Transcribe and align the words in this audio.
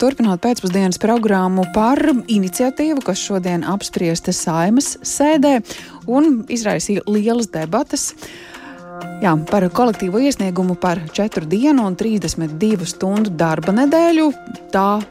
Turpinot 0.00 0.40
pēcpusdienas 0.42 1.00
programmu 1.02 1.64
par 1.74 1.98
iniciatīvu, 2.30 3.02
kas 3.04 3.20
šodien 3.20 3.64
apspriesta 3.68 4.32
saimas 4.36 4.94
sēdē 5.06 5.58
un 6.06 6.42
izraisīja 6.52 7.04
lielas 7.08 7.50
debatas. 7.52 8.12
Jā, 9.22 9.32
par 9.50 9.66
kolektīvo 9.74 10.20
iesniegumu 10.22 10.76
par 10.78 11.00
4 11.14 11.48
dienu 11.50 11.86
un 11.88 11.96
32 11.98 12.86
stundu 12.90 13.32
darba 13.38 13.74
nedēļu. 13.74 14.28
Tā 14.74 15.02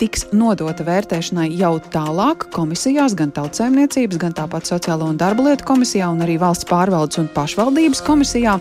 tiks 0.00 0.28
nodota 0.32 0.84
vērtēšanai 0.86 1.50
jau 1.58 1.74
tālāk 1.92 2.46
komisijās, 2.54 3.14
gan 3.18 3.32
tautsēmniecības, 3.36 4.20
gan 4.22 4.36
tāpat 4.36 4.70
Sociālo 4.70 5.10
un 5.10 5.18
darba 5.20 5.50
lietu 5.50 5.66
komisijā 5.68 6.08
un 6.12 6.24
arī 6.24 6.38
valsts 6.40 6.68
pārvaldes 6.70 7.20
un 7.20 7.28
pašvaldības 7.34 8.00
komisijā. 8.06 8.56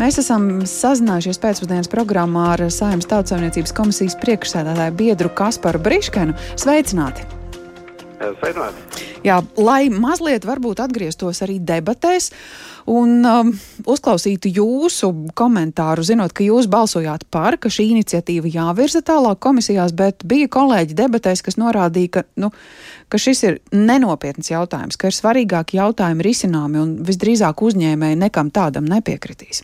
Mēs 0.00 0.16
esam 0.16 0.62
sazinājušies 0.64 1.36
pēcpusdienas 1.42 1.90
programmā 1.92 2.46
ar 2.54 2.62
Saimnes 2.72 3.08
tautsājumniecības 3.10 3.74
komisijas 3.76 4.14
priekšsēdētāju 4.22 4.94
biedru 4.96 5.28
Kasparu 5.36 5.76
Briškenu. 5.84 6.32
Sveicināti! 6.56 7.26
Sveicināti! 8.16 9.02
Jā, 9.26 9.42
lai 9.60 9.90
mazliet 9.92 10.46
varbūt 10.48 10.80
atgrieztos 10.80 11.42
arī 11.44 11.58
debatēs 11.68 12.30
un 12.88 13.26
um, 13.28 13.50
uzklausītu 13.84 14.48
jūsu 14.56 15.10
komentāru, 15.36 16.04
zinot, 16.08 16.32
ka 16.32 16.46
jūs 16.46 16.70
balsojāt 16.72 17.26
par, 17.28 17.58
ka 17.60 17.68
šī 17.68 17.90
iniciatīva 17.92 18.48
jāvirza 18.54 19.02
tālāk 19.04 19.42
komisijās, 19.44 19.92
bet 19.96 20.24
bija 20.24 20.48
kolēģi 20.48 20.96
debatēs, 20.96 21.44
kas 21.44 21.60
norādīja, 21.60 22.14
ka, 22.14 22.22
nu, 22.40 22.48
ka 23.12 23.20
šis 23.20 23.44
ir 23.50 23.60
nenopietns 23.76 24.48
jautājums, 24.48 24.96
ka 24.96 25.12
ir 25.12 25.18
svarīgāki 25.18 25.76
jautājumi 25.76 26.24
risināmi 26.24 26.80
un 26.80 26.96
visdrīzāk 27.04 27.60
uzņēmēji 27.68 28.22
nekam 28.24 28.48
tādam 28.48 28.88
nepiekritīs. 28.88 29.60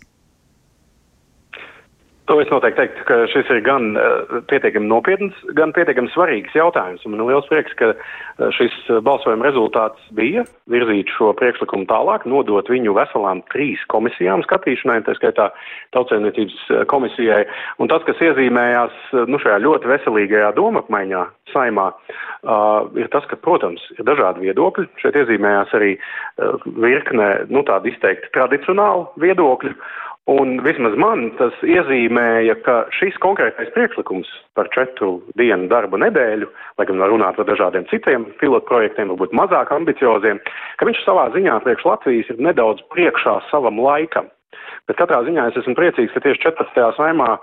To 2.26 2.40
es 2.42 2.48
noteikti 2.50 2.80
teiktu, 2.80 3.02
ka 3.06 3.16
šis 3.30 3.50
ir 3.54 3.60
gan 3.62 3.92
uh, 3.94 4.40
pietiekami 4.50 4.88
nopietns, 4.90 5.36
gan 5.54 5.70
pietiekami 5.76 6.10
svarīgs 6.10 6.56
jautājums. 6.58 7.04
Man 7.06 7.20
ir 7.22 7.28
liels 7.28 7.46
prieks, 7.46 7.74
ka 7.78 7.92
uh, 7.92 8.48
šis 8.56 8.74
balsojuma 9.06 9.46
rezultāts 9.46 10.08
bija 10.18 10.42
virzīt 10.72 11.12
šo 11.14 11.30
priekšlikumu 11.38 11.86
tālāk, 11.86 12.26
nodot 12.26 12.66
viņu 12.72 12.96
veselām 12.96 13.44
trīs 13.52 13.82
komisijām 13.92 14.42
skatīšanai, 14.42 15.04
tā 15.06 15.14
skaitā 15.20 15.52
tautsēmniecības 15.94 16.88
komisijai. 16.90 17.44
Un 17.78 17.92
tas, 17.92 18.02
kas 18.08 18.22
iezīmējās 18.28 18.96
nu, 19.30 19.38
šajā 19.42 19.60
ļoti 19.62 19.92
veselīgajā 19.92 20.50
domapmaiņā 20.58 21.22
saimā, 21.52 21.92
uh, 21.94 22.90
ir 22.98 23.06
tas, 23.14 23.28
ka, 23.30 23.38
protams, 23.38 23.84
ir 24.00 24.06
dažādi 24.08 24.48
viedokļi. 24.48 24.88
Šeit 25.04 25.20
iezīmējās 25.22 25.78
arī 25.78 25.94
uh, 25.94 26.58
virkne, 26.74 27.30
nu, 27.54 27.62
tādi 27.70 27.94
izteikti 27.94 28.34
tradicionāli 28.34 29.06
viedokļi. 29.28 29.76
Un 30.26 30.56
vismaz 30.66 30.96
man 30.98 31.28
tas 31.38 31.54
iezīmēja, 31.62 32.56
ka 32.66 32.80
šis 32.90 33.14
konkrētais 33.22 33.68
priekšlikums 33.76 34.26
par 34.58 34.66
četru 34.74 35.20
dienu 35.38 35.68
darba 35.70 36.00
nedēļu, 36.02 36.48
lai 36.80 36.86
gan 36.88 36.98
var 36.98 37.12
runāt 37.12 37.38
par 37.38 37.46
dažādiem 37.46 37.86
citiem 37.92 38.26
pilotprojektiem, 38.40 39.12
varbūt 39.14 39.36
mazāk 39.38 39.70
ambicioziem, 39.76 40.40
ka 40.80 40.88
viņš 40.88 41.04
savā 41.06 41.28
ziņā 41.36 41.60
priekš 41.62 41.86
Latvijas 41.86 42.32
ir 42.34 42.42
nedaudz 42.42 42.82
priekšā 42.90 43.36
savam 43.52 43.78
laikam. 43.78 44.26
Bet 44.86 45.00
katrā 45.00 45.18
ziņā 45.26 45.48
es 45.50 45.56
esmu 45.58 45.74
priecīgs, 45.74 46.12
ka 46.14 46.20
tieši 46.22 46.42
14. 46.44 46.76
saimā 46.94 47.28
uh, 47.34 47.40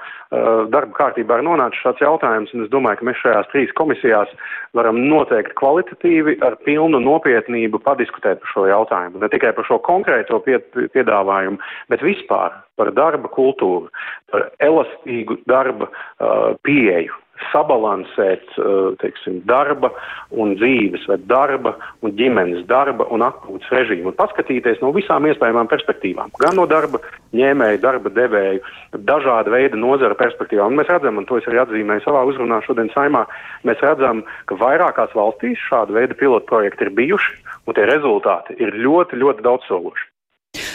darba 0.72 0.96
kārtībā 0.96 1.40
ir 1.40 1.46
nonācis 1.48 1.82
šāds 1.84 2.04
jautājums, 2.04 2.54
un 2.56 2.64
es 2.64 2.72
domāju, 2.72 3.02
ka 3.02 3.08
mēs 3.10 3.20
šajās 3.20 3.50
trīs 3.52 3.74
komisijās 3.76 4.32
varam 4.80 5.02
noteikti 5.10 5.58
kvalitatīvi 5.60 6.38
ar 6.48 6.56
pilnu 6.64 7.02
nopietnību 7.04 7.82
padiskutēt 7.84 8.40
par 8.44 8.54
šo 8.54 8.68
jautājumu. 8.72 9.20
Ne 9.20 9.32
tikai 9.34 9.52
par 9.58 9.68
šo 9.68 9.82
konkrēto 9.84 10.40
piedāvājumu, 10.46 11.60
bet 11.92 12.06
vispār 12.06 12.56
par 12.80 12.94
darba 12.96 13.28
kultūru, 13.36 13.92
par 14.32 14.48
elastīgu 14.64 15.42
darba 15.52 15.92
uh, 15.92 16.56
pieeju 16.64 17.23
sabalansēt 17.52 18.56
eh, 18.58 18.70
teiksim, 19.02 19.42
darba 19.50 19.90
un 20.32 20.54
dzīves, 20.60 21.08
vai 21.10 21.18
darba 21.30 21.76
un 22.04 22.14
ģimenes 22.18 22.66
darba 22.70 23.08
un 23.14 23.26
atpūtas 23.26 23.72
režīmu 23.74 24.12
un 24.12 24.18
paskatīties 24.20 24.82
no 24.84 24.94
visām 24.96 25.28
iespējamām 25.30 25.70
perspektīvām. 25.72 26.34
Gan 26.42 26.58
no 26.60 26.68
darba 26.70 27.02
ņēmēju, 27.36 27.82
darba 27.84 28.14
devēju, 28.14 28.64
dažāda 29.10 29.54
veida 29.54 29.80
nozara 29.80 30.18
perspektīvām. 30.20 30.72
Un 30.72 30.82
mēs 30.82 30.92
redzam, 30.94 31.20
un 31.20 31.28
to 31.30 31.42
es 31.42 31.50
arī 31.50 31.64
atzīmēju 31.64 32.06
savā 32.06 32.24
uzrunā 32.30 32.62
šodien 32.68 32.92
saimā, 32.94 33.26
mēs 33.68 33.84
redzam, 33.84 34.24
ka 34.50 34.60
vairākās 34.62 35.16
valstīs 35.18 35.62
šāda 35.70 35.98
veida 36.00 36.18
pilotprojekti 36.20 36.88
ir 36.88 36.96
bijuši, 37.02 37.38
un 37.68 37.78
tie 37.78 37.90
rezultāti 37.90 38.60
ir 38.62 38.76
ļoti, 38.86 39.20
ļoti 39.24 39.46
daudzsološi. 39.46 40.13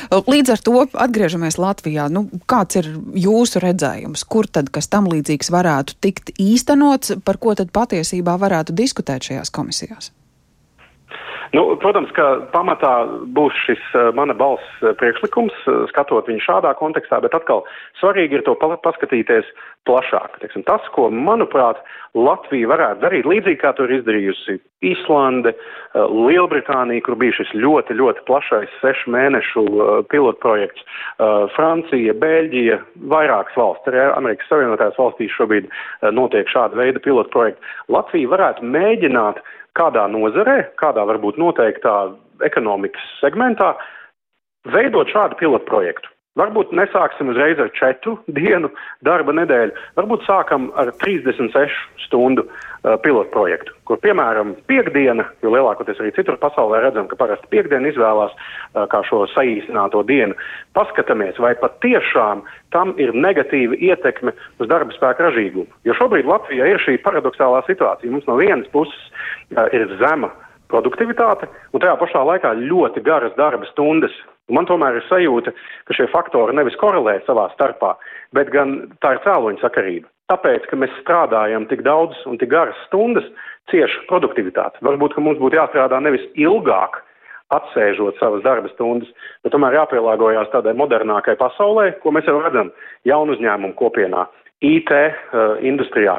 Līdz 0.08 0.52
ar 0.54 0.62
to 0.64 0.82
atgriežamies 0.88 1.58
Latvijā. 1.60 2.08
Nu, 2.12 2.26
kāds 2.50 2.80
ir 2.80 2.88
jūsu 3.18 3.62
redzējums? 3.62 4.24
Kur 4.28 4.48
tad 4.50 4.72
kas 4.74 4.88
tam 4.90 5.08
līdzīgs 5.10 5.52
varētu 5.54 5.98
tikt 6.02 6.32
īstenots, 6.40 7.18
par 7.24 7.38
ko 7.42 7.54
tad 7.58 7.70
patiesībā 7.74 8.38
varētu 8.40 8.76
diskutēt 8.76 9.28
šajās 9.28 9.52
komisijās? 9.54 10.10
Nu, 11.56 11.62
protams, 11.80 12.10
ka 12.16 12.24
pamatā 12.52 12.92
būs 13.36 13.56
šis 13.64 13.80
uh, 13.96 14.10
mana 14.16 14.34
balss 14.36 14.64
uh, 14.82 14.92
priekšlikums, 15.00 15.54
uh, 15.64 15.86
skatot 15.92 16.28
viņu 16.28 16.44
šādā 16.44 16.74
kontekstā, 16.76 17.22
bet 17.24 17.36
atkal 17.36 17.64
svarīgi 18.00 18.38
ir 18.38 18.44
to 18.44 18.52
paskatīties 18.58 19.48
plašāk. 19.88 20.36
Teiksim, 20.42 20.66
tas, 20.68 20.84
ko, 20.92 21.08
manuprāt, 21.08 21.80
Latvija 22.18 22.68
varētu 22.68 23.04
darīt, 23.04 23.28
līdzīgi 23.28 23.60
kā 23.62 23.72
to 23.76 23.86
ir 23.86 23.98
izdarījusi 23.98 24.58
Īslande, 24.88 25.52
Lielbritānija, 25.94 27.02
kur 27.04 27.16
bija 27.20 27.34
šis 27.36 27.50
ļoti, 27.56 27.96
ļoti 27.98 28.22
plašais 28.28 28.72
sešu 28.80 29.12
mēnešu 29.12 29.64
pilotprojekts, 30.12 30.84
Francija, 31.56 32.14
Bēļģija, 32.22 32.78
vairākas 33.12 33.58
valsts, 33.60 33.90
arī 33.90 34.06
Amerikas 34.08 34.48
Savienotās 34.50 34.96
valstīs 34.98 35.34
šobrīd 35.36 35.68
notiek 36.16 36.48
šāda 36.52 36.80
veida 36.80 37.02
pilotprojekti. 37.04 37.76
Latvija 37.92 38.32
varētu 38.32 38.72
mēģināt 38.76 39.42
uh, 39.42 39.57
kādā 39.78 40.04
nozarē, 40.10 40.58
kādā 40.80 41.04
varbūt 41.08 41.38
noteiktā 41.40 41.94
ekonomikas 42.46 43.04
segmentā, 43.22 43.72
veidot 44.74 45.10
šādu 45.12 45.38
pilotu 45.40 45.66
projektu. 45.68 46.10
Varbūt 46.38 46.70
nesāksim 46.76 47.32
uzreiz 47.32 47.58
ar 47.58 47.70
četru 47.74 48.18
dienu 48.38 48.70
darba 49.06 49.34
nedēļu, 49.34 49.74
varbūt 49.98 50.26
sākam 50.26 50.68
ar 50.78 50.92
36 51.00 52.04
stundu 52.04 52.44
uh, 52.44 52.94
pilotu 53.02 53.32
projektu, 53.34 53.74
kur 53.88 53.98
piemēram 54.04 54.54
piekdiena, 54.70 55.26
jo 55.42 55.52
lielākoties 55.54 55.98
arī 56.02 56.12
citur 56.16 56.38
pasaulē 56.40 56.82
redzam, 56.84 57.08
ka 57.10 57.18
parasti 57.18 57.50
piekdiena 57.50 57.90
izvēlās 57.90 58.36
uh, 58.36 58.84
kā 58.92 59.02
šo 59.08 59.24
saīsināto 59.34 60.04
dienu. 60.08 60.38
Paskatāmies, 60.78 61.40
vai 61.42 61.54
pat 61.58 61.80
tiešām 61.84 62.44
tam 62.76 62.94
ir 63.02 63.14
negatīva 63.16 63.80
ietekme 63.90 64.36
uz 64.60 64.70
darba 64.70 64.94
spēka 64.94 65.26
ražīgumu. 65.26 65.66
Jo 65.88 65.98
šobrīd 65.98 66.28
Latvijā 66.28 66.70
ir 66.70 66.82
šī 66.84 67.00
paradoxālā 67.02 67.64
situācija. 67.66 68.12
Mums 68.14 68.28
no 68.30 68.38
vienas 68.38 68.70
puses 68.74 69.00
uh, 69.56 69.66
ir 69.74 69.90
zema 69.98 70.30
produktivitāte 70.70 71.48
un 71.72 71.82
tajā 71.82 71.98
pašā 71.98 72.22
laikā 72.30 72.54
ļoti 72.60 73.02
garas 73.02 73.34
darba 73.40 73.66
stundas 73.72 74.14
Man 74.54 74.68
tomēr 74.68 74.96
ir 74.96 75.04
sajūta, 75.08 75.52
ka 75.88 75.96
šie 75.96 76.06
faktori 76.12 76.56
nevis 76.56 76.76
korelē 76.80 77.18
savā 77.26 77.48
starpā, 77.52 77.94
bet 78.36 78.52
gan 78.54 78.78
tā 79.04 79.16
ir 79.16 79.24
cēloņa 79.26 79.60
sakarība. 79.64 80.08
Tāpēc, 80.28 80.66
ka 80.68 80.76
mēs 80.76 80.92
strādājam 81.02 81.66
tik 81.70 81.82
daudz 81.86 82.16
un 82.28 82.36
tik 82.40 82.50
garas 82.52 82.76
stundas, 82.86 83.24
cieši 83.72 84.06
produktivitāte. 84.08 84.80
Varbūt, 84.84 85.16
ka 85.16 85.24
mums 85.24 85.40
būtu 85.40 85.56
jāstrādā 85.56 86.00
nevis 86.04 86.24
ilgāk, 86.36 87.00
atsēžot 87.56 88.18
savas 88.20 88.44
darba 88.44 88.68
stundas, 88.74 89.08
bet 89.44 89.54
tomēr 89.54 89.78
jāpielāgojas 89.78 90.50
tādai 90.52 90.74
modernākai 90.76 91.36
pasaulē, 91.40 91.94
ko 92.02 92.12
mēs 92.12 92.28
jau 92.28 92.36
redzam 92.42 92.72
jaunu 93.08 93.36
uzņēmumu 93.36 93.76
kopienā. 93.78 94.26
IT 94.64 94.90
uh, 94.90 95.58
industrijā, 95.62 96.16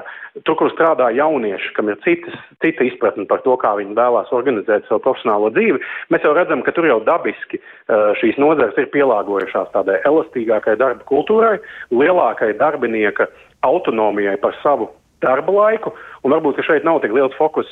tur, 0.47 0.55
kur 0.55 0.69
strādā 0.71 1.09
jaunieši, 1.11 1.73
kam 1.75 1.89
ir 1.91 1.97
citas, 2.05 2.37
cita 2.63 2.85
izpratne 2.87 3.25
par 3.27 3.41
to, 3.43 3.57
kā 3.59 3.73
viņi 3.75 3.97
vēlās 3.97 4.31
organizēt 4.35 4.87
savu 4.87 5.01
profesionālo 5.03 5.49
dzīvi, 5.55 5.81
mēs 6.13 6.23
jau 6.23 6.31
redzam, 6.37 6.63
ka 6.63 6.71
tur 6.75 6.87
jau 6.87 7.01
dabiski 7.03 7.59
uh, 7.59 8.13
šīs 8.21 8.39
nozares 8.39 8.79
ir 8.79 8.87
pielāgojušās 8.95 9.73
tādai 9.75 9.99
elastīgākai 10.07 10.77
darba 10.79 11.03
kultūrai, 11.11 11.57
lielākai 11.91 12.53
darbinieka 12.61 13.27
autonomijai 13.67 14.37
par 14.39 14.55
savu 14.63 14.87
darba 15.19 15.51
laiku, 15.51 15.91
un 16.23 16.31
varbūt, 16.31 16.63
šeit 16.63 16.87
nav 16.87 17.01
tik 17.03 17.11
liels 17.15 17.35
fokus 17.35 17.67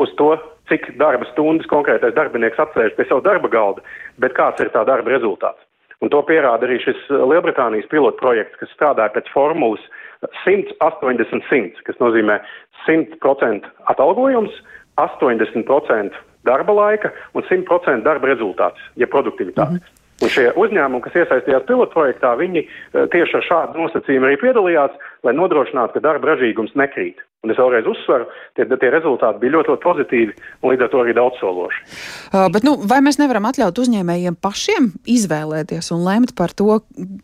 uz 0.00 0.12
to, 0.16 0.32
cik 0.70 0.94
darba 1.00 1.28
stundas 1.34 1.68
konkrētais 1.70 2.16
darbinieks 2.16 2.60
atsēž 2.64 2.96
pie 2.96 3.04
savu 3.04 3.20
darba 3.26 3.52
galda, 3.52 3.84
bet 4.22 4.32
kāds 4.38 4.64
ir 4.64 4.72
tā 4.72 4.86
darba 4.88 5.12
rezultāts. 5.12 5.60
Un 6.04 6.10
to 6.12 6.20
pierāda 6.28 6.66
arī 6.66 6.76
šis 6.84 6.98
Lielbritānijas 7.08 7.88
pilotprojekts, 7.88 8.58
kas 8.60 8.72
strādāja 8.76 9.14
pēc 9.14 9.30
formulas 9.32 9.84
180-100, 10.44 11.82
kas 11.86 12.00
nozīmē 12.02 12.40
100% 12.86 13.68
atalgojums, 13.92 14.54
80% 15.00 16.16
darba 16.46 16.72
laika 16.72 17.12
un 17.34 17.44
100% 17.44 18.02
darba 18.06 18.32
rezultāts, 18.32 18.80
ja 18.96 19.06
produktivitāte. 19.06 19.70
Mm 19.70 19.76
-hmm. 19.76 20.02
Un 20.24 20.30
šie 20.32 20.46
uzņēmumi, 20.56 21.02
kas 21.04 21.16
iesaistījās 21.20 21.66
pilotprojektā, 21.68 22.30
viņi 22.40 22.62
eh, 22.64 23.08
tieši 23.12 23.36
ar 23.36 23.44
šādu 23.50 23.82
nosacījumu 23.82 24.26
arī 24.26 24.38
piedalījās, 24.40 24.94
lai 25.22 25.34
nodrošinātu, 25.36 25.92
ka 25.92 26.00
darba 26.00 26.32
ražīgums 26.32 26.72
nekrīt. 26.74 27.20
Un 27.46 27.52
es 27.54 27.60
vēlreiz 27.60 27.86
uzsveru, 27.86 28.26
tie, 28.58 28.64
tie 28.66 28.88
rezultāti 28.90 29.38
bija 29.44 29.54
ļoti, 29.54 29.70
ļoti 29.70 29.84
pozitīvi 29.84 30.32
un 30.64 30.72
līdz 30.72 30.82
ar 30.82 30.90
to 30.90 31.02
arī 31.04 31.14
daudzsološi. 31.14 31.82
Uh, 32.32 32.48
bet, 32.50 32.66
nu, 32.66 32.74
vai 32.90 32.98
mēs 33.06 33.20
nevaram 33.20 33.46
atļaut 33.46 33.78
uzņēmējiem 33.84 34.38
pašiem 34.42 34.90
izvēlēties 35.14 35.92
un 35.94 36.02
lemt 36.08 36.34
par 36.38 36.50
to, 36.58 36.80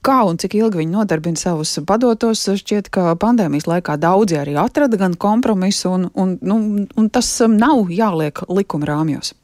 kā 0.07 0.21
un 0.29 0.39
cik 0.39 0.55
ilgi 0.61 0.85
viņi 0.85 0.95
nodarbina 0.95 1.41
savus 1.41 1.75
padotos? 1.89 2.47
Šķiet, 2.63 2.93
ka 2.95 3.17
pandēmijas 3.19 3.67
laikā 3.67 3.99
daudzi 3.99 4.39
arī 4.39 4.55
atrada 4.63 5.01
gan 5.01 5.19
kompromisu, 5.19 5.91
un, 5.91 6.09
un, 6.15 6.39
nu, 6.39 6.63
un 6.87 7.11
tas 7.11 7.35
um, 7.43 7.59
nav 7.59 7.91
jāliek 7.91 8.47
likuma 8.47 8.93
rāmjos. 8.95 9.35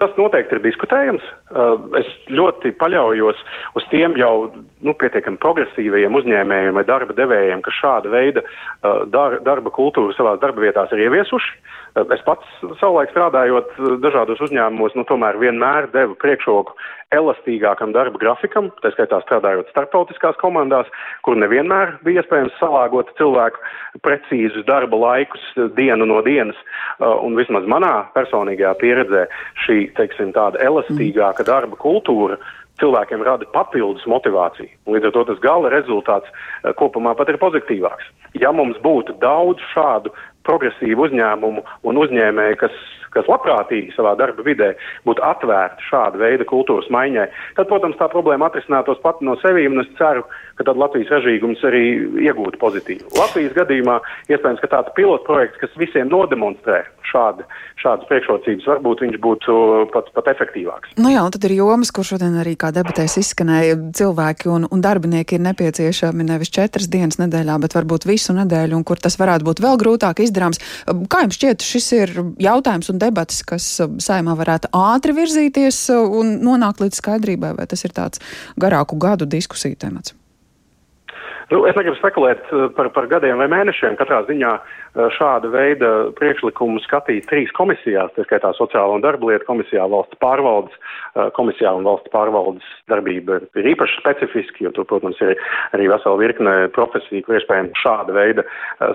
Tas 0.00 0.12
noteikti 0.18 0.56
ir 0.56 0.62
diskutējams. 0.64 1.24
Uh, 1.50 1.74
es 2.00 2.08
ļoti 2.32 2.74
paļaujos 2.80 3.40
uz 3.78 3.86
tiem 3.90 4.16
jau 4.20 4.50
nu, 4.84 4.94
pietiekami 5.00 5.40
progresīvajiem 5.42 6.18
uzņēmējiem 6.20 6.78
vai 6.78 6.84
darba 6.88 7.16
devējiem, 7.16 7.62
kas 7.64 7.78
šāda 7.80 8.12
veida 8.12 8.44
uh, 8.44 9.04
dar, 9.10 9.38
darba 9.46 9.72
kultūru 9.74 10.14
savās 10.16 10.40
darba 10.42 10.64
vietās 10.66 10.92
ir 10.94 11.04
ieviesuši. 11.06 11.56
Uh, 11.94 12.04
es 12.14 12.22
pats 12.26 12.46
savulaik 12.80 13.12
strādājot 13.12 13.76
dažādos 14.02 14.42
uzņēmumos, 14.48 14.96
nu, 14.98 15.04
tomēr 15.08 15.38
vienmēr 15.38 15.88
devu 15.94 16.16
priekšroku 16.22 16.74
elastīgākam 17.14 17.92
darba 17.94 18.18
grafikam, 18.18 18.70
tā 18.82 18.90
skaitā 18.94 19.20
strādājot 19.22 19.70
starptautiskās 19.70 20.38
komandās, 20.40 20.90
kur 21.26 21.38
nevienmēr 21.38 21.98
bija 22.06 22.24
iespējams 22.24 22.56
salāgot 22.58 23.12
cilvēku 23.20 23.62
precīzus 24.02 24.66
darba 24.66 24.98
laikus 24.98 25.44
dienu 25.76 26.08
no 26.10 26.18
dienas. 26.26 26.58
Un 26.98 27.38
vismaz 27.38 27.68
manā 27.70 27.92
personīgajā 28.16 28.74
pieredzē 28.82 29.24
šī, 29.66 29.78
teiksim, 29.98 30.34
tāda 30.34 30.58
elastīgāka 30.66 31.46
darba 31.46 31.78
kultūra 31.78 32.40
cilvēkiem 32.82 33.22
rada 33.22 33.46
papildus 33.54 34.06
motivāciju. 34.10 34.70
Līdz 34.90 35.10
ar 35.10 35.14
to 35.14 35.24
tas 35.30 35.42
gala 35.44 35.70
rezultāts 35.72 36.30
eh, 36.30 36.72
kopumā 36.78 37.14
pat 37.18 37.30
ir 37.30 37.40
pozitīvāks. 37.42 38.10
Ja 38.40 38.50
mums 38.52 38.78
būtu 38.82 39.16
daudz 39.22 39.62
šādu 39.74 40.12
progresīvu 40.44 41.08
uzņēmumu 41.08 41.64
un 41.88 42.00
uzņēmēju, 42.02 42.58
kas, 42.60 42.74
kas 43.14 43.28
labprātīgi 43.30 43.94
savā 43.94 44.14
darba 44.20 44.44
vidē 44.46 44.72
būtu 45.08 45.24
atvērti 45.24 45.86
šāda 45.88 46.20
veida 46.20 46.46
kultūras 46.48 46.90
maiņai, 46.92 47.28
tad, 47.58 47.68
protams, 47.70 47.98
tā 48.00 48.10
problēma 48.12 48.50
atrisinātos 48.50 49.00
pati 49.04 49.24
no 49.24 49.38
sevis, 49.42 49.70
un 49.70 49.84
es 49.84 49.92
ceru, 50.00 50.26
ka 50.58 50.66
tad 50.68 50.80
Latvijas 50.80 51.12
ražīgums 51.14 51.62
arī 51.66 51.84
iegūtu 52.26 52.60
pozitīvu. 52.60 53.14
Latvijas 53.18 53.56
gadījumā 53.56 54.00
iespējams, 54.28 54.62
ka 54.62 54.72
tāds 54.76 54.92
pilotprojekts, 54.98 55.62
kas 55.62 55.80
visiem 55.80 56.10
nodemonstrē 56.12 56.84
šādi, 57.14 57.44
šādas 57.82 58.08
priekšrocības, 58.08 58.66
varbūt 58.70 59.02
viņš 59.04 59.18
būtu 59.22 59.56
pat, 59.94 60.08
pat 60.16 60.30
efektīvāks. 60.32 60.94
Nu 61.00 61.12
jā, 61.12 61.22
un 61.24 61.34
tad 61.34 61.44
ir 61.46 61.56
jomas, 61.58 61.92
kur 61.94 62.06
šodien 62.06 62.38
arī 62.40 62.54
kā 62.58 62.70
debatēs 62.74 63.18
izskanēja 63.20 63.76
cilvēki 63.98 64.50
un, 64.50 64.66
un 64.72 64.84
darbinieki 64.84 65.38
ir 65.38 65.44
nepieciešami 65.48 66.26
nevis 66.26 66.52
četras 66.54 66.88
dienas 66.90 67.20
nedēļā, 67.20 67.58
bet 67.62 67.76
varbūt 67.76 68.08
visu 68.08 68.23
nedēļu, 68.32 68.78
un 68.78 68.84
kur 68.88 68.96
tas 68.96 69.18
varētu 69.20 69.44
būt 69.44 69.60
vēl 69.60 69.78
grūtāk 69.82 70.24
izdarāms. 70.24 70.62
Kā 71.12 71.24
jums 71.26 71.36
šķiet, 71.36 71.68
šis 71.68 71.92
ir 71.98 72.16
jautājums 72.40 72.88
un 72.90 72.98
debats, 73.02 73.44
kas 73.44 73.68
saimā 74.00 74.38
varētu 74.40 74.72
ātri 74.72 75.12
virzīties 75.20 75.84
un 75.92 76.38
nonākt 76.44 76.80
līdz 76.80 77.02
skaidrībai, 77.02 77.54
vai 77.58 77.68
tas 77.68 77.84
ir 77.84 77.92
tāds 77.92 78.22
garāku 78.56 78.96
gadu 78.96 79.28
diskusiju 79.28 79.76
temats? 79.76 80.16
Nu, 81.52 81.64
es 81.68 81.76
negribu 81.76 81.96
spekulēt 81.98 82.46
eh, 82.48 82.66
par, 82.76 82.88
par 82.94 83.08
gadiem 83.10 83.40
vai 83.42 83.48
mēnešiem. 83.52 83.98
Katrā 84.00 84.22
ziņā 84.28 84.54
šāda 84.94 85.50
veida 85.50 85.90
priekšlikumu 86.18 86.78
skatīt 86.84 87.26
trīs 87.30 87.50
komisijās, 87.56 88.12
tā 88.14 88.24
skaitā 88.26 88.52
sociālo 88.54 88.94
un 88.96 89.02
darba 89.02 89.30
lietu 89.30 89.48
komisijā, 89.48 89.86
valsts 89.90 90.18
pārvaldes 90.22 90.74
eh, 90.76 91.30
komisijā 91.36 91.72
un 91.74 91.86
valsts 91.88 92.12
pārvaldes 92.14 92.68
darbība 92.90 93.40
ir 93.58 93.70
īpaši 93.74 93.98
specifiski, 94.00 94.66
jo 94.66 94.74
tur, 94.76 94.86
protams, 94.90 95.18
ir 95.24 95.34
arī 95.76 95.88
vesela 95.90 96.20
virkne 96.20 96.54
profesiju, 96.76 97.24
kur 97.26 97.38
iespējams 97.40 97.82
šāda 97.82 98.14
veida 98.14 98.44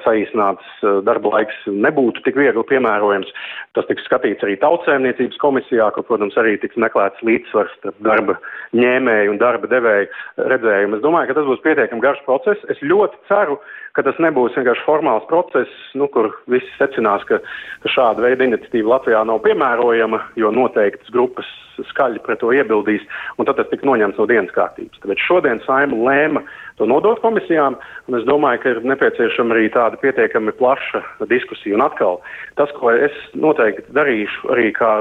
saīsnāts 0.06 0.84
darba 1.08 1.34
laiks 1.36 1.58
nebūtu 1.68 2.24
tik 2.26 2.38
viegli 2.40 2.64
piemērojams. 2.70 3.32
Tas 3.78 3.88
tiks 3.90 4.06
skatīts 4.08 4.46
arī 4.46 4.56
tautsēmniecības 4.62 5.40
komisijā, 5.42 5.90
kur, 5.96 6.06
protams, 6.08 6.38
arī 6.40 6.56
tiks 6.62 6.80
meklēts 6.80 7.24
līdzsvars 7.26 7.76
starp 7.80 8.00
darba 8.06 8.38
ņēmēju 8.78 9.34
un 9.34 9.42
darba 9.42 9.70
devēju 9.72 10.48
redzējumu. 10.54 10.98
Es 10.98 11.06
domāju, 11.06 11.32
ka 11.32 11.40
tas 11.40 11.50
būs 11.50 11.64
pietiekami 11.66 12.06
garš 12.06 12.24
process. 12.28 12.66
Es 12.72 12.82
ļoti 12.86 13.20
ceru, 13.30 13.60
ka 13.98 14.04
tas 14.06 14.20
nebūs 14.22 14.58
vienkārši 14.58 14.86
formāls 14.86 15.26
process, 15.30 15.72
nu, 15.98 16.10
kur 16.14 16.32
visi 16.52 16.70
secinās, 16.78 17.26
ka, 17.30 17.42
ka 17.84 17.94
šāda 17.94 18.26
veida 18.26 18.48
iniciatīva 18.48 18.96
Latvijā 18.96 19.24
nav 19.28 19.42
piemērojama, 19.46 20.22
jo 20.40 20.54
noteiktas 20.56 21.12
grupas 21.16 21.50
skaļi 21.90 22.20
pret 22.26 22.42
to 22.42 22.52
iebildīs, 22.56 23.06
un 23.40 23.48
tad 23.48 23.60
tas 23.60 23.70
tika 23.72 23.88
noņemts 23.88 24.20
no 24.20 24.26
dienas 24.30 24.52
kārtības. 24.56 25.00
Tāpēc 25.04 25.24
šodien 25.24 25.62
saima 25.66 26.00
lēma 26.10 26.44
to 26.80 26.88
nodot 26.90 27.22
komisijām, 27.24 27.78
un 28.08 28.20
es 28.20 28.26
domāju, 28.28 28.64
ka 28.64 28.74
ir 28.74 28.82
nepieciešama 28.88 29.56
arī 29.56 29.70
tāda 29.76 30.00
pietiekami 30.02 30.56
plaša 30.60 31.04
diskusija. 31.32 31.78
Un 31.78 31.86
atkal, 31.86 32.20
tas, 32.60 32.74
ko 32.80 32.92
es 32.92 33.16
noteikti 33.36 33.88
darīšu 33.96 34.52
arī 34.56 34.74
kā 34.76 34.94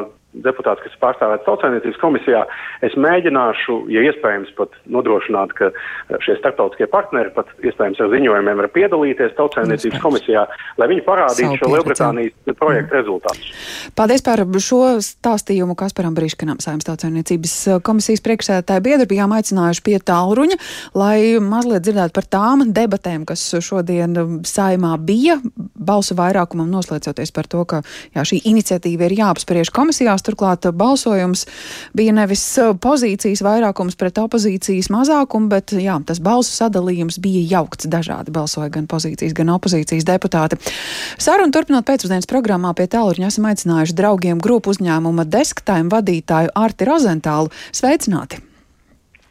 deputāts, 0.44 0.82
kas 0.84 0.96
pārstāvēts 1.02 1.46
tautsēmniecības 1.46 2.00
komisijā, 2.02 2.44
es 2.86 2.94
mēģināšu, 3.00 3.78
ja 3.92 4.04
iespējams, 4.08 4.52
pat 4.58 4.74
nodrošināt, 4.90 5.54
ka 5.58 5.70
šie 6.24 6.38
starptautiskie 6.38 6.88
partneri 6.90 7.32
pat 7.34 7.50
iespējams 7.64 8.00
ar 8.02 8.12
ziņojumiem 8.14 8.62
var 8.62 8.70
piedalīties 8.74 9.34
tautsēmniecības 9.38 10.02
komisijā, 10.02 10.44
lai 10.80 10.90
viņi 10.92 11.04
parādītu 11.06 11.60
šo 11.60 11.72
Lielbritānijas 11.74 12.58
projektu 12.58 12.92
mm. 12.92 12.96
rezultātus. 12.96 13.50
Paldies 13.98 14.24
par 14.26 14.44
šo 14.62 14.82
stāstījumu 15.04 15.76
Kasparam 15.78 16.16
Brīškanam, 16.16 16.60
Saimnes 16.62 16.86
tautsēmniecības 16.88 17.56
komisijas 17.86 18.24
priekšsēdētāja 18.26 18.84
biedri 18.84 19.08
bijām 19.10 19.34
aicinājuši 19.36 19.84
pie 19.86 19.98
tālruņa, 20.10 20.58
lai 20.98 21.18
mazliet 21.42 21.86
dzirdētu 21.86 22.16
par 22.16 22.28
tām 22.30 22.66
debatēm, 22.74 23.26
kas 23.28 23.44
šodien 23.64 24.16
saimā 24.48 24.94
bija, 25.02 25.38
balsu 25.74 26.16
vairākumam 26.18 26.70
noslēdzoties 26.72 27.34
par 27.34 27.48
to, 27.50 27.64
ka 27.68 27.82
jā, 28.16 28.24
šī 28.26 28.42
iniciatīva 28.50 29.08
ir 29.08 29.18
jāapspriež 29.22 29.72
komisijās. 29.74 30.24
Turklāt 30.28 30.68
balsojums 30.76 31.46
bija 31.96 32.14
nevis 32.16 32.44
pozīcijas 32.84 33.42
vairākums 33.44 33.96
pret 33.98 34.20
opozīcijas 34.20 34.90
mazākumu, 34.92 35.48
bet 35.52 35.72
jā, 35.80 35.96
tas 36.06 36.20
balsu 36.24 36.52
sadalījums 36.52 37.20
bija 37.24 37.44
jaukts. 37.56 37.88
Dažādi 37.88 38.34
balsoja 38.34 38.68
gan 38.74 38.88
pozīcijas, 38.90 39.36
gan 39.36 39.54
opozīcijas 39.56 40.06
deputāti. 40.08 40.60
Sarunu 41.18 41.54
turpinot 41.54 41.88
pēcpusdienas 41.88 42.28
programmā 42.28 42.74
pie 42.76 42.88
tālruņa 42.92 43.32
esam 43.32 43.48
aicinājuši 43.50 43.96
draugiem 43.98 44.42
grupu 44.42 44.74
uzņēmuma 44.74 45.26
desktime 45.28 45.92
vadītāju 45.94 46.54
Arti 46.58 46.88
Rozentālu. 46.88 47.54
Sveicināti! 47.72 48.47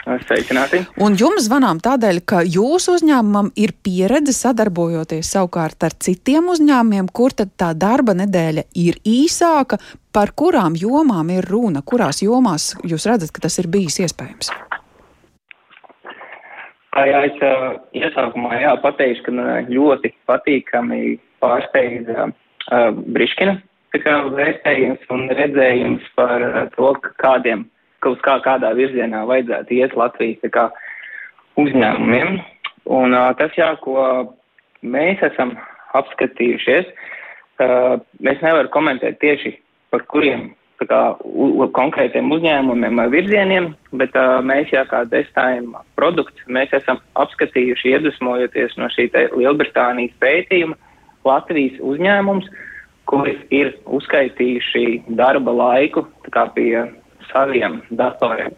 Sveicināti! 0.07 0.79
Un 1.03 1.17
jums 1.19 1.49
zvanām 1.49 1.81
tādēļ, 1.83 2.21
ka 2.23 2.39
jūsu 2.47 2.95
uzņēmumam 2.95 3.49
ir 3.59 3.73
pieredze 3.83 4.31
sadarbojoties 4.35 5.33
savukārt 5.35 5.83
ar 5.83 5.95
citiem 5.99 6.47
uzņēmumiem, 6.53 7.09
kur 7.11 7.35
tad 7.35 7.51
tā 7.59 7.73
darba 7.75 8.15
nedēļa 8.15 8.63
ir 8.79 9.01
īsāka, 9.03 9.81
par 10.15 10.31
kurām 10.31 10.79
jomām 10.79 11.33
ir 11.35 11.47
runa, 11.51 11.83
kurās 11.83 12.23
jomās 12.23 12.71
jūs 12.87 13.07
redzat, 13.09 13.35
ka 13.35 13.43
tas 13.43 13.59
ir 13.59 13.67
bijis 13.73 13.99
iespējams? 14.07 14.53
Jā, 16.97 17.19
es 17.27 17.35
uh, 17.45 17.75
iesākumā 17.93 18.57
jā, 18.63 18.73
pateikšu, 18.81 19.27
ka 19.27 19.59
ļoti 19.67 20.15
patīkami 20.29 21.17
pārsteidza 21.43 22.29
uh, 22.31 22.91
Briškina 22.95 23.59
vērtējums 23.97 25.03
un 25.09 25.27
redzējums 25.35 26.03
par 26.15 26.43
to, 26.75 26.93
kādiem 27.21 27.67
kaut 28.05 28.21
kā 28.25 28.37
kādā 28.45 28.73
virzienā 28.77 29.23
vajadzētu 29.29 29.77
iet 29.77 29.95
Latvijas 29.97 30.59
uzņēmumiem. 31.57 32.37
Un 32.97 33.15
uh, 33.17 33.31
tas, 33.39 33.51
jā, 33.57 33.73
ko 33.83 33.97
mēs 34.85 35.23
esam 35.25 35.55
apskatījušies, 35.97 36.91
uh, 37.63 37.97
mēs 38.23 38.43
nevaram 38.45 38.71
komentēt 38.71 39.19
tieši 39.23 39.57
par 39.91 40.05
kuriem 40.11 40.51
kā, 40.85 41.01
u, 41.25 41.65
konkrētiem 41.73 42.29
uzņēmumiem 42.31 43.01
vai 43.01 43.07
virzieniem, 43.11 43.71
bet 43.97 44.15
uh, 44.15 44.37
mēs, 44.45 44.69
jā, 44.71 44.85
kā 44.89 45.01
testējuma 45.09 45.81
produkts, 45.99 46.45
mēs 46.47 46.73
esam 46.77 47.01
apskatījuši, 47.19 47.95
iedvesmojoties 47.95 48.77
no 48.77 48.91
šī 48.93 49.09
Lielbritānijas 49.33 50.15
pētījuma, 50.21 50.77
Latvijas 51.27 51.81
uzņēmums, 51.83 52.47
kuris 53.09 53.39
ir 53.55 53.73
uzskaitījuši 53.97 54.85
darba 55.17 55.51
laiku 55.55 56.05
pie 56.55 56.85
saviem 57.31 57.81
datoriem. 57.89 58.53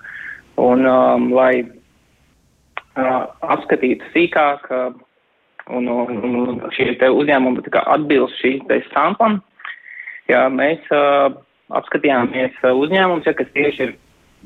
Un, 0.60 0.86
um, 0.86 1.30
lai 1.34 1.64
uh, 1.64 3.28
apskatītu 3.56 4.08
sīkāk, 4.14 4.66
uh, 4.74 4.92
un, 5.72 5.88
un, 5.88 6.40
un 6.44 6.64
šie 6.76 6.92
uzņēmumi 6.98 7.64
atbilst 7.80 8.42
šī 8.42 8.58
stampam, 8.90 9.40
ja 10.28 10.48
mēs 10.52 10.84
uh, 10.92 11.32
apskatījāmies 11.80 12.58
uh, 12.64 12.74
uzņēmumus, 12.76 13.28
ja, 13.30 13.36
kas 13.38 13.52
tieši 13.56 13.86
ir 13.88 13.96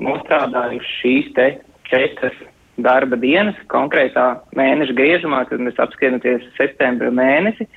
nostrādājuši 0.04 0.98
šīs 1.00 1.32
te 1.34 1.48
četras 1.88 2.36
darba 2.82 3.16
dienas 3.20 3.58
konkrētā 3.70 4.26
mēneša 4.58 4.96
griežumā, 4.98 5.44
tad 5.48 5.62
mēs 5.62 5.78
apskatāmies 5.82 6.46
septembra 6.58 7.10
mēnesi. 7.14 7.68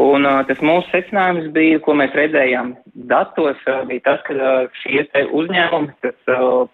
Un 0.00 0.24
uh, 0.26 0.40
tas 0.48 0.60
mūsu 0.64 0.88
secinājums 0.90 1.50
bija, 1.54 1.80
ko 1.84 1.94
mēs 1.98 2.14
redzējām 2.16 2.72
datos, 3.10 3.58
uh, 3.68 3.82
bija 3.88 4.06
tas, 4.06 4.22
ka 4.26 4.36
uh, 4.38 4.80
šie 4.82 5.04
uzņēmumi, 5.28 5.92
kas 6.02 6.32
uh, 6.32 6.64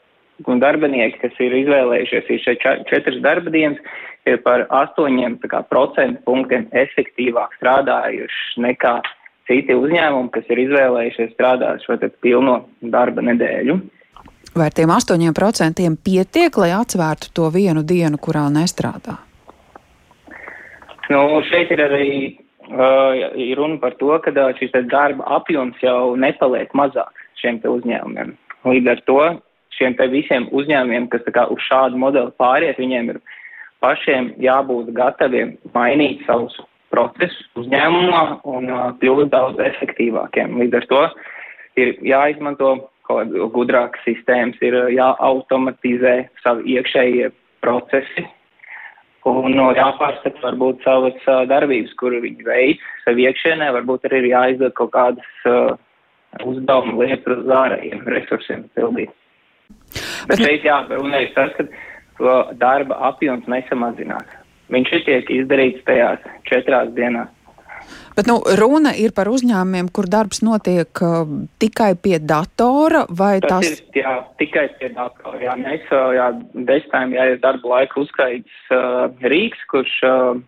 un 0.47 0.63
darbinieki, 0.63 1.19
kas 1.25 1.41
ir 1.43 1.57
izvēlējušies 1.65 2.31
šīs 2.31 2.63
četras 2.89 3.19
darba 3.25 3.51
dienas, 3.51 3.81
ir 4.29 4.39
par 4.45 4.67
8% 4.71 6.23
punktiem 6.27 6.69
efektīvāk 6.77 7.59
strādājuši 7.59 8.65
nekā 8.65 8.99
citi 9.49 9.75
uzņēmumi, 9.75 10.33
kas 10.35 10.51
ir 10.53 10.65
izvēlējušies 10.67 11.33
strādāt 11.35 11.85
šo 11.87 11.99
pilno 12.23 12.61
darba 12.83 13.25
nedēļu. 13.25 13.79
Vai 14.57 14.69
ar 14.71 14.75
tiem 14.75 14.91
8% 14.91 15.89
pietiek, 16.05 16.59
lai 16.61 16.71
atsvērtu 16.77 17.33
to 17.35 17.49
vienu 17.55 17.85
dienu, 17.87 18.19
kurā 18.21 18.47
nestrādā? 18.53 19.19
Nu, 21.09 21.41
šeit 21.49 21.71
ir 21.73 21.83
arī 21.85 22.09
uh, 22.71 23.57
runa 23.59 23.79
par 23.83 23.97
to, 24.01 24.11
ka 24.25 24.33
uh, 24.33 24.53
šis 24.59 24.75
darba 24.91 25.27
apjoms 25.39 25.79
jau 25.83 26.17
nepaliek 26.17 26.73
mazāks 26.77 27.27
šiem 27.41 27.61
uzņēmumiem. 27.65 28.35
Līdz 28.69 28.93
ar 28.93 29.03
to 29.07 29.21
šiem 29.79 29.95
visiem 30.11 30.49
uzņēmumiem, 30.51 31.09
kas 31.13 31.27
uz 31.49 31.63
šādu 31.69 32.01
modeli 32.01 32.35
pāriet, 32.39 32.79
viņiem 32.79 33.15
ir 33.15 33.21
pašiem 33.81 34.33
jābūt 34.43 34.93
gataviem 34.97 35.57
mainīt 35.75 36.25
savus 36.27 36.57
procesus 36.91 37.49
uzņēmumā 37.61 38.23
un 38.45 38.71
uh, 38.71 38.87
kļūt 39.01 39.33
daudz 39.35 39.61
efektīvākiem. 39.63 40.59
Līdz 40.63 40.81
ar 40.81 40.89
to 40.93 41.03
ir 41.79 41.95
jāizmanto 42.03 42.73
gudrākas 43.09 44.03
sistēmas, 44.05 44.59
ir 44.61 44.75
jāautomatizē 44.93 46.29
savi 46.43 46.77
iekšējie 46.77 47.31
procesi 47.65 48.27
un 49.27 49.55
no, 49.57 49.71
jāpārskata 49.77 50.43
varbūt 50.45 50.85
savas 50.87 51.19
uh, 51.27 51.43
darbības, 51.51 51.95
kur 51.99 52.15
viņi 52.23 52.47
veids 52.47 52.85
sev 53.05 53.19
iekšienē, 53.19 53.71
varbūt 53.75 54.07
arī 54.09 54.23
ir 54.23 54.31
jāizdod 54.33 54.75
kaut 54.79 54.93
kādas 54.95 55.49
uh, 55.51 55.75
uzdevumu 56.45 57.03
lietas 57.03 57.41
uz 57.43 57.55
ārējiem 57.59 58.05
resursiem 58.07 58.67
pildīt. 58.77 59.11
Bet 60.29 60.43
šeit 60.43 60.67
jārunā 60.67 61.25
tas, 61.35 61.55
ka 62.19 62.37
darba 62.61 62.99
apjoms 63.11 63.49
nesamazinās. 63.51 64.29
Viņš 64.73 64.93
ir 64.93 65.05
tiek 65.07 65.31
izdarīts 65.33 65.85
tajās 65.89 66.25
četrās 66.49 66.91
dienās. 66.97 67.33
Bet 68.19 68.27
nu, 68.27 68.41
runa 68.59 68.91
ir 68.99 69.13
par 69.15 69.29
uzņēmumiem, 69.31 69.93
kur 69.95 70.09
darbs 70.11 70.41
notiek 70.43 70.91
uh, 71.07 71.29
tikai 71.63 71.93
pie 72.03 72.17
datora 72.19 73.05
vai 73.07 73.37
tas? 73.45 73.63
tas... 73.63 73.69
Ir, 73.71 74.01
jā, 74.03 74.15
tikai 74.43 74.65
pie 74.81 74.89
datora. 74.97 75.39
Jā, 75.45 75.55
mēs 75.61 75.85
uh, 75.95 76.11
jā, 76.17 76.27
desmitājam, 76.57 77.15
jā, 77.15 77.29
ir 77.37 77.39
darba 77.45 77.77
laika 77.77 78.01
uzskaits 78.03 78.73
uh, 78.75 79.07
Rīgs, 79.23 79.63
kurš 79.71 79.95
uh, 80.09 80.41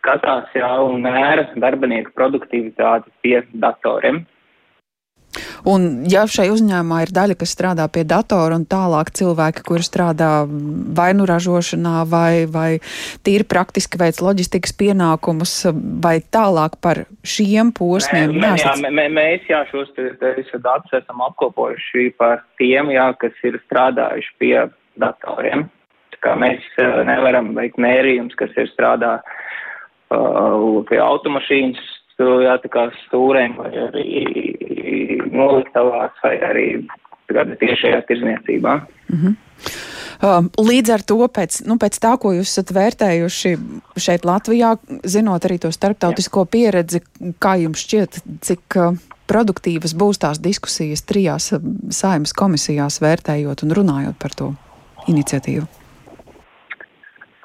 skatās 0.00 0.50
jā, 0.58 0.72
un 0.82 1.06
mēra 1.06 1.46
darbinieku 1.54 2.10
produktivitāti 2.18 3.14
pie 3.22 3.38
datoriem. 3.54 4.24
Un, 5.64 6.04
ja 6.12 6.26
šai 6.28 6.50
uzņēmumā 6.52 7.00
ir 7.06 7.12
daļa, 7.16 7.36
kas 7.40 7.54
strādā 7.56 7.86
pie 7.92 8.02
datora, 8.08 8.58
un 8.58 8.66
tālāk 8.68 9.08
cilvēki, 9.16 9.64
kuri 9.64 9.86
strādā 9.86 10.30
vai 10.96 11.10
nu 11.16 11.24
ražošanā, 11.28 12.02
vai, 12.10 12.44
vai 12.44 12.68
tīri 13.24 13.46
praktiski 13.48 14.00
veic 14.00 14.20
loģistikas 14.20 14.76
pienākumus, 14.76 15.54
vai 16.04 16.18
tālāk 16.20 16.76
par 16.84 17.04
šiem 17.24 17.72
posmiem? 17.76 18.36
Mē, 18.36 18.52
jā, 18.60 18.74
mē, 18.84 19.06
mēs 19.16 19.48
jā, 19.48 19.62
šos 19.70 19.94
datus 19.96 20.98
esam 21.00 21.24
apkopojuši 21.30 22.10
par 22.20 22.44
tiem, 22.60 22.92
jā, 22.92 23.08
kas 23.20 23.40
ir 23.48 23.56
strādājuši 23.64 24.36
pie 24.42 24.54
datoriem. 25.00 25.68
Mēs 26.24 26.64
uh, 26.80 27.02
nevaram 27.04 27.50
veikt 27.56 27.76
mērījums, 27.80 28.36
kas 28.40 28.52
ir 28.56 28.68
strādā 28.72 29.18
uh, 29.20 30.80
pie 30.88 31.00
automašīnas, 31.04 31.80
jā, 32.20 32.54
tā 32.62 32.70
kā 32.72 32.86
stūrēm 33.02 33.58
vai 33.58 33.72
arī 33.88 34.63
noliktavās 35.32 36.22
vai 36.22 36.36
arī 36.50 36.68
tiešajā 37.60 38.02
tirzniecībā. 38.08 38.80
Mm 39.08 39.18
-hmm. 39.18 39.36
Līdz 40.70 40.92
ar 40.94 41.02
to, 41.02 41.16
pēc, 41.28 41.66
nu, 41.68 41.76
pēc 41.76 41.98
tā, 42.00 42.14
ko 42.20 42.32
jūs 42.32 42.48
esat 42.52 42.70
vērtējuši 42.72 43.56
šeit 44.00 44.24
Latvijā, 44.24 44.76
zinot 45.04 45.44
arī 45.44 45.58
to 45.60 45.72
starptautisko 45.72 46.44
Jā. 46.46 46.50
pieredzi, 46.50 47.00
kā 47.38 47.56
jums 47.60 47.82
šķiet, 47.84 48.20
cik 48.40 48.76
uh, 48.76 48.96
produktīvas 49.28 49.94
būs 49.94 50.18
tās 50.22 50.40
diskusijas 50.40 51.02
trijās 51.02 51.52
uh, 51.52 51.60
saimas 51.90 52.32
komisijās, 52.32 53.00
vērtējot 53.04 53.66
un 53.66 53.74
runājot 53.76 54.16
par 54.22 54.30
to 54.38 54.54
iniciatīvu? 55.08 55.66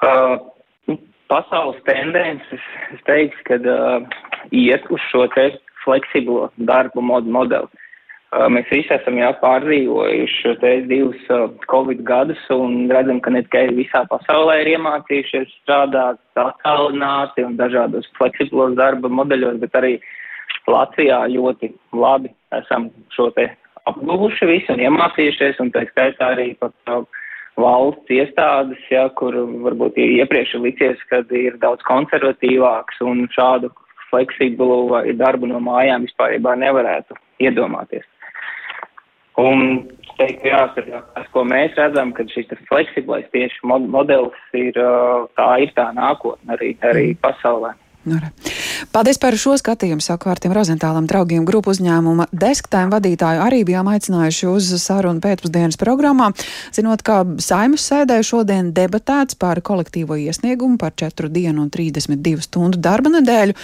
Uh, 0.00 0.96
pasaules 1.28 1.82
tendences, 1.84 2.64
es 2.94 3.02
teiktu, 3.04 3.44
ka 3.44 3.60
uh, 3.60 4.06
iet 4.50 4.86
uz 4.90 5.00
šo 5.10 5.26
te 5.34 5.50
fleksiblo 5.84 6.50
darbu 6.70 7.02
modu 7.02 7.30
modeli. 7.30 7.86
Uh, 8.30 8.46
mēs 8.46 8.68
visi 8.70 8.92
esam 8.94 9.16
jau 9.18 9.32
pārdzīvojuši 9.40 10.52
te 10.62 10.70
divus 10.86 11.22
uh, 11.34 11.48
Covid 11.72 12.04
gadus 12.06 12.42
un 12.54 12.84
redzam, 12.92 13.18
ka 13.18 13.32
ne 13.34 13.42
tikai 13.42 13.64
visā 13.74 14.04
pasaulē 14.12 14.60
ir 14.62 14.70
iemācījušies 14.76 15.50
strādāt 15.64 16.20
attālināti 16.38 17.42
un 17.42 17.56
dažādos 17.58 18.06
fleksiblos 18.18 18.76
darba 18.78 19.10
modeļos, 19.10 19.58
bet 19.64 19.74
arī 19.80 19.96
Latvijā 20.70 21.24
ļoti 21.32 21.72
labi 21.90 22.30
esam 22.54 22.92
šo 23.16 23.32
te 23.34 23.48
apguvuši 23.90 24.46
visu 24.46 24.76
un 24.76 24.84
iemācījušies 24.86 25.58
un 25.64 25.74
tā 25.74 25.82
skaitā 25.90 26.30
arī 26.36 26.52
pat 26.62 26.94
uh, 26.94 27.02
valsts 27.58 28.14
iestādes, 28.14 28.80
ja, 28.92 29.08
kur 29.18 29.34
varbūt 29.66 29.98
iepriekš 29.98 30.54
ir 30.56 30.66
licies, 30.68 31.06
kad 31.10 31.30
ir 31.34 31.58
daudz 31.62 31.82
konservatīvāks 31.88 33.02
un 33.02 33.26
šādu 33.34 33.72
fleksiblu 34.10 34.88
vai 34.90 35.04
darbu 35.16 35.48
no 35.50 35.60
mājām 35.64 36.06
vispār 36.08 36.38
nevarētu 36.38 37.18
iedomāties. 37.40 38.06
Un 39.40 39.86
teikt, 40.18 40.44
jā, 40.44 40.60
tas, 40.74 41.28
ko 41.32 41.44
mēs 41.48 41.76
redzam, 41.78 42.12
ka 42.12 42.26
šis 42.28 42.50
fleksiblais 42.68 43.28
tieši 43.32 43.62
modelis 43.64 44.56
ir, 44.58 44.76
tā 45.38 45.50
ir 45.64 45.72
tā 45.78 45.86
nākotne 45.96 46.56
arī, 46.58 46.74
arī 46.84 47.06
mm. 47.14 47.20
pasaulē. 47.24 47.72
Nu, 48.08 48.18
Paldies 48.94 49.20
par 49.20 49.36
šo 49.38 49.56
skatījumu. 49.60 50.02
Saku 50.04 50.30
Vārtiem 50.30 50.54
Rozentālam 50.56 51.06
draugiem 51.10 51.44
grupu 51.48 51.74
uzņēmuma 51.74 52.30
desktēm 52.32 52.92
vadītāju 52.94 53.42
arī 53.44 53.60
bijām 53.68 53.90
aicinājuši 53.92 54.48
uz 54.50 54.70
sarunu 54.82 55.22
pēcpusdienas 55.24 55.78
programmā, 55.80 56.30
zinot, 56.76 57.04
ka 57.06 57.22
saimas 57.42 57.84
sēdē 57.90 58.20
šodien 58.26 58.72
debatēts 58.76 59.38
par 59.40 59.60
kolektīvo 59.66 60.18
iesniegumu 60.24 60.80
par 60.80 60.96
4 60.96 61.30
dienu 61.32 61.66
un 61.66 61.70
32 61.74 62.48
stundu 62.48 62.80
darba 62.80 63.12
nedēļu. 63.18 63.56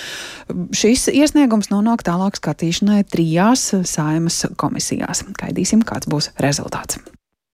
Šis 0.77 1.09
iesniegums 1.15 1.73
nonāk 1.73 2.05
tālāk 2.07 2.39
skatīšanai 2.41 3.03
trijās 3.09 3.71
saimas 3.89 4.45
komisijās. 4.61 5.25
Gaidīsim, 5.41 5.87
kāds 5.87 6.11
būs 6.11 6.35
rezultāts. 6.43 7.01